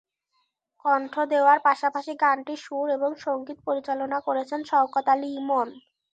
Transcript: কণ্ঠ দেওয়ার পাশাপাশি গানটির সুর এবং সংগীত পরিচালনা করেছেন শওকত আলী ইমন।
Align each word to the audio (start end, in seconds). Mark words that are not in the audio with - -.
কণ্ঠ 0.85 1.13
দেওয়ার 1.31 1.57
পাশাপাশি 1.67 2.11
গানটির 2.21 2.59
সুর 2.65 2.87
এবং 2.97 3.11
সংগীত 3.25 3.57
পরিচালনা 3.67 4.17
করেছেন 4.27 4.59
শওকত 4.69 5.07
আলী 5.13 5.29
ইমন। 5.39 5.67